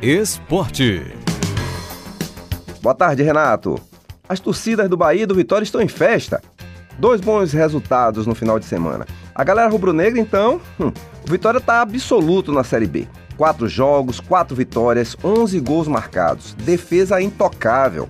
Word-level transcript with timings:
Esporte. 0.00 1.02
Boa 2.80 2.94
tarde, 2.94 3.20
Renato. 3.24 3.80
As 4.28 4.38
torcidas 4.38 4.88
do 4.88 4.96
Bahia 4.96 5.24
e 5.24 5.26
do 5.26 5.34
Vitória 5.34 5.64
estão 5.64 5.80
em 5.80 5.88
festa. 5.88 6.40
Dois 7.00 7.20
bons 7.20 7.52
resultados 7.52 8.24
no 8.24 8.32
final 8.32 8.60
de 8.60 8.64
semana. 8.64 9.04
A 9.34 9.42
galera 9.42 9.68
rubro-negra, 9.68 10.20
então, 10.20 10.60
hum, 10.78 10.92
o 11.26 11.30
Vitória 11.30 11.58
está 11.58 11.80
absoluto 11.80 12.52
na 12.52 12.62
Série 12.62 12.86
B. 12.86 13.08
Quatro 13.36 13.66
jogos, 13.66 14.20
quatro 14.20 14.54
vitórias, 14.54 15.16
11 15.22 15.58
gols 15.58 15.88
marcados. 15.88 16.54
Defesa 16.54 17.20
intocável. 17.20 18.08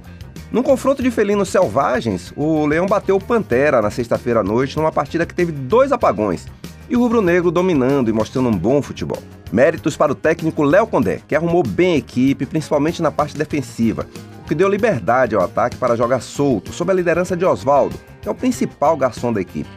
Num 0.52 0.62
confronto 0.62 1.02
de 1.02 1.10
felinos 1.10 1.48
selvagens, 1.48 2.34
o 2.36 2.66
Leão 2.66 2.84
bateu 2.84 3.16
o 3.16 3.22
Pantera 3.22 3.80
na 3.80 3.90
sexta-feira 3.90 4.40
à 4.40 4.44
noite 4.44 4.76
numa 4.76 4.92
partida 4.92 5.24
que 5.24 5.34
teve 5.34 5.52
dois 5.52 5.90
apagões 5.90 6.46
e 6.88 6.96
o 6.96 7.00
rubro-negro 7.00 7.50
dominando 7.50 8.08
e 8.08 8.12
mostrando 8.12 8.48
um 8.48 8.56
bom 8.56 8.80
futebol. 8.80 9.22
Méritos 9.52 9.96
para 9.96 10.12
o 10.12 10.14
técnico 10.14 10.62
Léo 10.62 10.86
Condé, 10.86 11.20
que 11.26 11.34
arrumou 11.34 11.62
bem 11.62 11.94
a 11.94 11.98
equipe, 11.98 12.46
principalmente 12.46 13.02
na 13.02 13.10
parte 13.10 13.36
defensiva, 13.36 14.06
o 14.44 14.48
que 14.48 14.54
deu 14.54 14.68
liberdade 14.68 15.34
ao 15.34 15.42
ataque 15.42 15.76
para 15.76 15.96
jogar 15.96 16.20
solto, 16.20 16.72
sob 16.72 16.90
a 16.90 16.94
liderança 16.94 17.36
de 17.36 17.44
Oswaldo, 17.44 17.98
que 18.20 18.28
é 18.28 18.30
o 18.30 18.34
principal 18.34 18.96
garçom 18.96 19.32
da 19.32 19.40
equipe. 19.40 19.70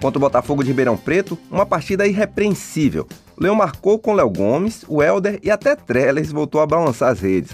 Contra 0.00 0.18
o 0.18 0.20
Botafogo 0.20 0.62
de 0.62 0.68
Ribeirão 0.68 0.96
Preto, 0.96 1.36
uma 1.50 1.66
partida 1.66 2.06
irrepreensível. 2.06 3.06
Leão 3.36 3.54
marcou 3.54 3.98
com 3.98 4.14
Léo 4.14 4.30
Gomes, 4.30 4.84
o 4.88 5.02
Helder 5.02 5.40
e 5.42 5.50
até 5.50 5.74
Trellis 5.74 6.30
voltou 6.30 6.60
a 6.60 6.66
balançar 6.66 7.10
as 7.10 7.20
redes. 7.20 7.50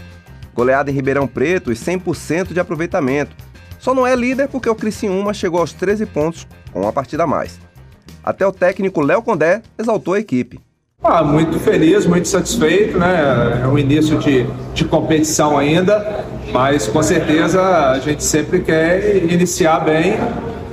Goleada 0.54 0.90
em 0.90 0.94
Ribeirão 0.94 1.26
Preto 1.26 1.72
e 1.72 1.74
100% 1.74 2.52
de 2.52 2.60
aproveitamento. 2.60 3.34
Só 3.78 3.94
não 3.94 4.06
é 4.06 4.14
líder 4.14 4.48
porque 4.48 4.68
o 4.68 4.74
Criciúma 4.74 5.34
chegou 5.34 5.60
aos 5.60 5.72
13 5.72 6.06
pontos 6.06 6.46
com 6.72 6.82
uma 6.82 6.92
partida 6.92 7.24
a 7.24 7.26
mais. 7.26 7.58
Até 8.24 8.46
o 8.46 8.52
técnico 8.52 9.00
Léo 9.00 9.22
Condé 9.22 9.60
exaltou 9.78 10.14
a 10.14 10.20
equipe. 10.20 10.58
Ah, 11.02 11.22
muito 11.22 11.58
feliz, 11.58 12.06
muito 12.06 12.26
satisfeito, 12.26 12.98
né? 12.98 13.60
É 13.62 13.66
um 13.66 13.78
início 13.78 14.18
de, 14.18 14.46
de 14.72 14.86
competição 14.86 15.58
ainda, 15.58 16.24
mas 16.50 16.88
com 16.88 17.02
certeza 17.02 17.60
a 17.90 17.98
gente 17.98 18.24
sempre 18.24 18.60
quer 18.60 19.22
iniciar 19.30 19.80
bem, 19.80 20.16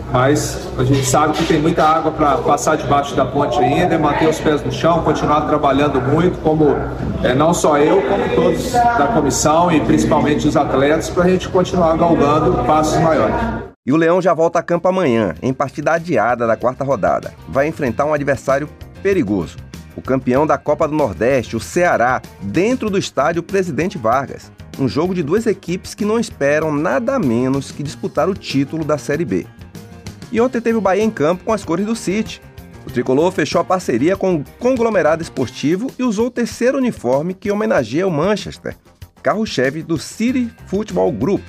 mas 0.09 0.69
a 0.77 0.85
gente 0.85 1.05
sabe 1.05 1.33
que 1.33 1.43
tem 1.43 1.59
muita 1.59 1.83
água 1.83 2.13
para 2.13 2.37
passar 2.37 2.77
debaixo 2.77 3.13
da 3.13 3.25
ponte 3.25 3.59
ainda, 3.59 3.99
manter 3.99 4.29
os 4.29 4.39
pés 4.39 4.63
no 4.63 4.71
chão, 4.71 5.01
continuar 5.03 5.41
trabalhando 5.41 5.99
muito, 5.99 6.41
como 6.41 6.77
é, 7.23 7.33
não 7.35 7.53
só 7.53 7.77
eu, 7.77 8.01
como 8.01 8.29
todos 8.33 8.71
da 8.71 9.11
comissão 9.13 9.69
e 9.69 9.81
principalmente 9.81 10.47
os 10.47 10.55
atletas, 10.55 11.09
para 11.09 11.25
a 11.25 11.29
gente 11.29 11.49
continuar 11.49 11.97
galgando 11.97 12.63
passos 12.63 13.01
maiores. 13.01 13.70
E 13.83 13.91
o 13.91 13.97
Leão 13.97 14.21
já 14.21 14.31
volta 14.31 14.59
a 14.59 14.63
campo 14.63 14.87
amanhã, 14.87 15.33
em 15.41 15.51
partida 15.51 15.93
adiada 15.93 16.45
da 16.45 16.55
quarta 16.55 16.83
rodada. 16.83 17.33
Vai 17.49 17.67
enfrentar 17.67 18.05
um 18.05 18.13
adversário 18.13 18.69
perigoso. 19.01 19.57
O 19.95 20.01
campeão 20.03 20.45
da 20.45 20.55
Copa 20.55 20.87
do 20.87 20.93
Nordeste, 20.93 21.55
o 21.55 21.59
Ceará, 21.59 22.21
dentro 22.43 22.91
do 22.91 22.99
estádio 22.99 23.41
Presidente 23.41 23.97
Vargas. 23.97 24.51
Um 24.79 24.87
jogo 24.87 25.15
de 25.15 25.23
duas 25.23 25.47
equipes 25.47 25.95
que 25.95 26.05
não 26.05 26.19
esperam 26.19 26.71
nada 26.71 27.17
menos 27.17 27.71
que 27.71 27.81
disputar 27.81 28.29
o 28.29 28.35
título 28.35 28.85
da 28.85 28.99
Série 28.99 29.25
B. 29.25 29.47
E 30.31 30.39
ontem 30.39 30.61
teve 30.61 30.77
o 30.77 30.81
Bahia 30.81 31.03
em 31.03 31.09
campo 31.09 31.43
com 31.43 31.51
as 31.51 31.65
cores 31.65 31.83
do 31.83 31.95
City. 31.95 32.39
O 32.85 32.91
tricolor 32.91 33.31
fechou 33.31 33.59
a 33.59 33.65
parceria 33.65 34.15
com 34.15 34.35
o 34.35 34.45
conglomerado 34.59 35.23
esportivo 35.23 35.89
e 35.97 36.03
usou 36.03 36.27
o 36.27 36.31
terceiro 36.31 36.77
uniforme 36.77 37.33
que 37.33 37.51
homenageia 37.51 38.07
o 38.07 38.11
Manchester, 38.11 38.77
carro-chefe 39.23 39.81
do 39.81 39.97
City 39.97 40.51
Football 40.67 41.11
Group, 41.13 41.41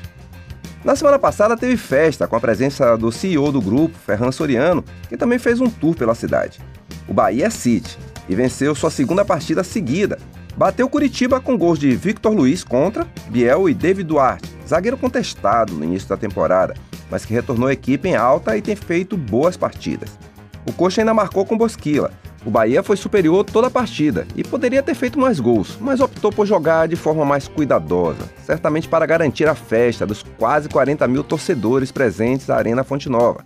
na 0.85 0.97
semana 0.97 1.19
passada 1.19 1.57
teve 1.57 1.77
festa 1.77 2.27
com 2.27 2.35
a 2.35 2.41
presença 2.41 2.97
do 2.97 3.13
CEO 3.13 3.53
do 3.53 3.61
grupo, 3.61 3.97
Ferran 4.05 4.33
Soriano, 4.33 4.85
que 5.09 5.17
também 5.17 5.39
fez 5.39 5.61
um 5.61 5.71
tour 5.71 5.95
pela 5.95 6.15
cidade. 6.15 6.61
O 7.07 7.15
Bahia 7.15 7.51
City 7.51 7.97
e 8.29 8.35
venceu 8.35 8.75
sua 8.75 8.91
segunda 8.91 9.25
partida 9.25 9.63
seguida. 9.63 10.19
Bateu 10.57 10.89
Curitiba 10.89 11.41
com 11.41 11.57
gols 11.57 11.79
de 11.79 11.95
Victor 11.95 12.33
Luiz 12.33 12.65
contra 12.65 13.07
Biel 13.29 13.69
e 13.69 13.75
David 13.75 14.09
Duarte, 14.09 14.51
zagueiro 14.67 14.97
contestado 14.97 15.73
no 15.73 15.85
início 15.85 16.09
da 16.09 16.17
temporada, 16.17 16.75
mas 17.11 17.25
que 17.25 17.33
retornou 17.33 17.69
à 17.69 17.73
equipe 17.73 18.09
em 18.09 18.17
alta 18.17 18.57
e 18.57 18.63
tem 18.63 18.77
feito 18.77 19.17
boas 19.17 19.57
partidas. 19.57 20.19
O 20.67 20.73
Coxa 20.73 21.01
ainda 21.01 21.15
marcou 21.15 21.47
com 21.47 21.57
Bosquila, 21.57 22.11
o 22.45 22.51
Bahia 22.51 22.83
foi 22.83 22.97
superior 22.97 23.45
toda 23.45 23.69
a 23.69 23.71
partida 23.71 24.27
e 24.35 24.43
poderia 24.43 24.83
ter 24.83 24.95
feito 24.95 25.19
mais 25.19 25.39
gols, 25.39 25.79
mas 25.81 26.01
optou 26.01 26.33
por 26.33 26.45
jogar 26.45 26.89
de 26.89 26.97
forma 26.97 27.25
mais 27.25 27.47
cuidadosa, 27.47 28.29
certamente 28.45 28.89
para 28.89 29.07
garantir 29.07 29.49
a 29.49 29.55
festa 29.55 30.05
dos 30.05 30.25
quase 30.39 30.69
40 30.69 31.07
mil 31.07 31.23
torcedores 31.23 31.93
presentes 31.93 32.51
à 32.51 32.57
Arena 32.57 32.83
Fonte 32.83 33.09
Nova. 33.09 33.45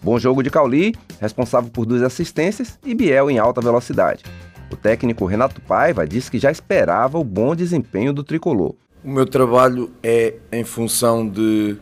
Bom 0.00 0.18
jogo 0.18 0.42
de 0.42 0.50
Cauli, 0.50 0.94
responsável 1.20 1.70
por 1.70 1.84
duas 1.84 2.02
assistências, 2.02 2.78
e 2.84 2.94
Biel 2.94 3.30
em 3.30 3.38
alta 3.38 3.60
velocidade. 3.60 4.24
O 4.70 4.76
técnico 4.76 5.26
Renato 5.26 5.60
Paiva 5.60 6.06
disse 6.06 6.30
que 6.30 6.38
já 6.38 6.50
esperava 6.50 7.18
o 7.18 7.24
bom 7.24 7.54
desempenho 7.54 8.12
do 8.12 8.22
tricolor. 8.24 8.74
O 9.04 9.10
meu 9.10 9.26
trabalho 9.26 9.90
é 10.02 10.34
em 10.52 10.64
função 10.64 11.28
de 11.28 11.76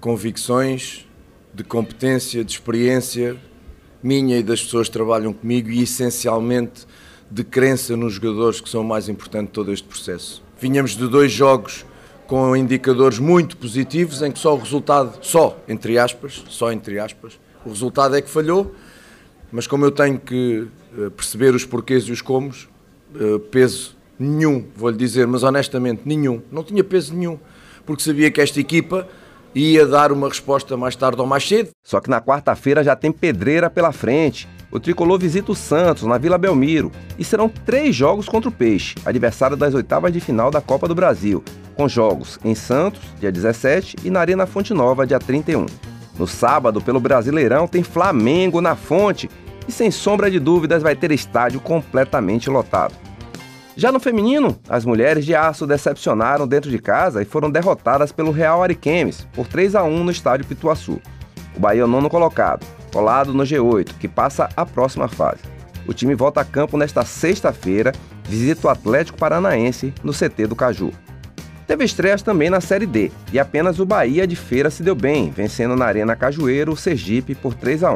convicções, 0.00 1.06
de 1.52 1.64
competência, 1.64 2.44
de 2.44 2.52
experiência, 2.52 3.36
minha 4.02 4.38
e 4.38 4.42
das 4.42 4.62
pessoas 4.62 4.88
que 4.88 4.92
trabalham 4.92 5.32
comigo 5.32 5.70
e 5.70 5.82
essencialmente 5.82 6.86
de 7.30 7.44
crença 7.44 7.96
nos 7.96 8.14
jogadores 8.14 8.60
que 8.60 8.68
são 8.68 8.80
o 8.80 8.84
mais 8.84 9.08
importante 9.08 9.46
de 9.46 9.52
todo 9.52 9.72
este 9.72 9.86
processo. 9.86 10.42
Vinhamos 10.60 10.96
de 10.96 11.06
dois 11.06 11.30
jogos 11.30 11.84
com 12.26 12.54
indicadores 12.56 13.18
muito 13.18 13.56
positivos 13.56 14.22
em 14.22 14.30
que 14.30 14.38
só 14.38 14.54
o 14.54 14.58
resultado, 14.58 15.18
só 15.22 15.58
entre 15.68 15.98
aspas, 15.98 16.44
só 16.48 16.70
entre 16.70 16.98
aspas, 16.98 17.38
o 17.64 17.70
resultado 17.70 18.16
é 18.16 18.22
que 18.22 18.30
falhou, 18.30 18.74
mas 19.50 19.66
como 19.66 19.84
eu 19.84 19.90
tenho 19.90 20.18
que 20.18 20.66
eh, 20.98 21.10
perceber 21.10 21.54
os 21.54 21.64
porquês 21.64 22.04
e 22.04 22.12
os 22.12 22.20
comos, 22.20 22.68
eh, 23.14 23.38
peso 23.50 23.96
nenhum, 24.18 24.66
vou-lhe 24.76 24.96
dizer, 24.96 25.26
mas 25.26 25.42
honestamente 25.42 26.02
nenhum, 26.04 26.42
não 26.52 26.62
tinha 26.62 26.84
peso 26.84 27.14
nenhum, 27.14 27.38
porque 27.86 28.02
sabia 28.02 28.30
que 28.30 28.40
esta 28.40 28.60
equipa 28.60 29.08
ia 29.54 29.86
dar 29.86 30.12
uma 30.12 30.28
resposta 30.28 30.76
mais 30.76 30.94
tarde 30.96 31.20
ou 31.20 31.26
mais 31.26 31.46
cedo. 31.46 31.70
Só 31.84 32.00
que 32.00 32.10
na 32.10 32.20
quarta-feira 32.20 32.84
já 32.84 32.94
tem 32.94 33.10
pedreira 33.10 33.70
pela 33.70 33.92
frente. 33.92 34.48
O 34.70 34.78
tricolor 34.78 35.18
visita 35.18 35.50
o 35.50 35.54
Santos 35.54 36.02
na 36.02 36.18
Vila 36.18 36.36
Belmiro 36.36 36.92
e 37.18 37.24
serão 37.24 37.48
três 37.48 37.96
jogos 37.96 38.28
contra 38.28 38.50
o 38.50 38.52
Peixe, 38.52 38.94
adversário 39.04 39.56
das 39.56 39.72
oitavas 39.72 40.12
de 40.12 40.20
final 40.20 40.50
da 40.50 40.60
Copa 40.60 40.86
do 40.86 40.94
Brasil, 40.94 41.42
com 41.74 41.88
jogos 41.88 42.38
em 42.44 42.54
Santos, 42.54 43.00
dia 43.18 43.32
17, 43.32 43.96
e 44.04 44.10
na 44.10 44.20
Arena 44.20 44.46
Fonte 44.46 44.74
Nova, 44.74 45.06
dia 45.06 45.18
31. 45.18 45.64
No 46.18 46.26
sábado, 46.26 46.82
pelo 46.82 47.00
Brasileirão, 47.00 47.66
tem 47.66 47.82
Flamengo 47.82 48.60
na 48.60 48.76
Fonte 48.76 49.30
e, 49.66 49.72
sem 49.72 49.90
sombra 49.90 50.30
de 50.30 50.38
dúvidas, 50.38 50.82
vai 50.82 50.94
ter 50.94 51.12
estádio 51.12 51.60
completamente 51.60 52.50
lotado. 52.50 53.07
Já 53.78 53.92
no 53.92 54.00
feminino, 54.00 54.58
as 54.68 54.84
mulheres 54.84 55.24
de 55.24 55.36
aço 55.36 55.64
decepcionaram 55.64 56.48
dentro 56.48 56.68
de 56.68 56.80
casa 56.80 57.22
e 57.22 57.24
foram 57.24 57.48
derrotadas 57.48 58.10
pelo 58.10 58.32
Real 58.32 58.60
Ariquemes 58.60 59.24
por 59.32 59.46
3 59.46 59.76
a 59.76 59.84
1 59.84 60.02
no 60.02 60.10
estádio 60.10 60.44
Pituaçu. 60.44 61.00
O 61.56 61.60
Bahia 61.60 61.82
é 61.82 61.84
o 61.84 61.86
nono 61.86 62.10
colocado, 62.10 62.66
colado 62.92 63.32
no 63.32 63.44
G8, 63.44 63.96
que 64.00 64.08
passa 64.08 64.48
à 64.56 64.66
próxima 64.66 65.06
fase. 65.06 65.42
O 65.86 65.94
time 65.94 66.16
volta 66.16 66.40
a 66.40 66.44
campo 66.44 66.76
nesta 66.76 67.04
sexta-feira, 67.04 67.92
visita 68.24 68.66
o 68.66 68.70
Atlético 68.70 69.16
Paranaense 69.16 69.94
no 70.02 70.12
CT 70.12 70.48
do 70.48 70.56
Caju. 70.56 70.92
Teve 71.64 71.84
estreias 71.84 72.20
também 72.20 72.50
na 72.50 72.60
Série 72.60 72.84
D, 72.84 73.12
e 73.32 73.38
apenas 73.38 73.78
o 73.78 73.86
Bahia 73.86 74.26
de 74.26 74.34
Feira 74.34 74.70
se 74.70 74.82
deu 74.82 74.96
bem, 74.96 75.30
vencendo 75.30 75.76
na 75.76 75.84
Arena 75.84 76.16
Cajueiro 76.16 76.72
o 76.72 76.76
Sergipe 76.76 77.32
por 77.32 77.54
3 77.54 77.84
a 77.84 77.92
1. 77.92 77.94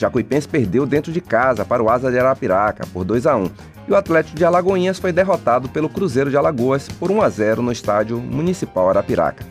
Jacuipense 0.00 0.48
perdeu 0.48 0.86
dentro 0.86 1.12
de 1.12 1.20
casa 1.20 1.62
para 1.62 1.82
o 1.82 1.90
Asa 1.90 2.10
de 2.10 2.18
Arapiraca 2.18 2.86
por 2.90 3.04
2 3.04 3.26
a 3.26 3.36
1 3.36 3.50
e 3.86 3.92
o 3.92 3.96
Atlético 3.96 4.34
de 4.34 4.46
Alagoinhas 4.46 4.98
foi 4.98 5.12
derrotado 5.12 5.68
pelo 5.68 5.90
Cruzeiro 5.90 6.30
de 6.30 6.38
Alagoas 6.38 6.88
por 6.88 7.10
1 7.10 7.20
a 7.20 7.28
0 7.28 7.62
no 7.62 7.70
estádio 7.70 8.18
Municipal 8.18 8.88
Arapiraca. 8.88 9.44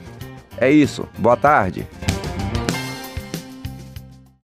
É 0.57 0.71
isso, 0.71 1.07
boa 1.19 1.37
tarde. 1.37 1.87